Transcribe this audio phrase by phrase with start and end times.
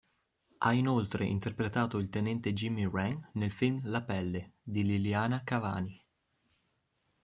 [0.57, 6.03] Ha inoltre interpretato il tenente Jimmy Wren nel film "La pelle" di Liliana Cavani.